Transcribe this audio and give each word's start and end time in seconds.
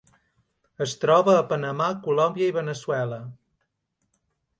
Es 0.85 0.93
troba 1.01 1.35
a 1.39 1.43
Panamà, 1.51 1.89
Colòmbia 2.07 2.47
i 2.53 2.55
Veneçuela. 2.57 3.21